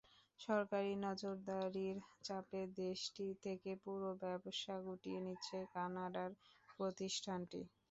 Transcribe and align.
সরকারি 0.39 0.91
নজরদারির 1.03 1.97
চাপে 2.23 2.61
দেশটি 2.79 3.25
থেকে 3.45 3.71
পুরো 3.83 4.09
ব্যবসা 4.21 4.75
গুটিয়ে 4.85 5.19
নিচ্ছে 5.25 5.57
কানাডার 5.73 6.29
প্রতিষ্ঠানটি। 6.69 7.61